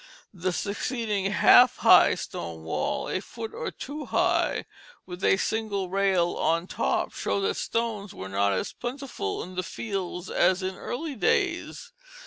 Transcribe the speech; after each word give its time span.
The 0.33 0.51
succeeding 0.51 1.31
"half 1.31 1.77
high" 1.77 2.15
stone 2.15 2.63
wall 2.63 3.07
a 3.07 3.19
foot 3.21 3.53
or 3.53 3.69
two 3.69 4.05
high, 4.05 4.65
with 5.05 5.23
a 5.23 5.37
single 5.37 5.91
rail 5.91 6.35
on 6.37 6.65
top 6.65 7.13
showed 7.13 7.41
that 7.41 7.53
stones 7.53 8.11
were 8.11 8.27
not 8.27 8.51
as 8.51 8.73
plentiful 8.73 9.43
in 9.43 9.53
the 9.53 9.61
fields 9.61 10.27
as 10.27 10.63
in 10.63 10.73
early 10.75 11.13
days. 11.13 11.91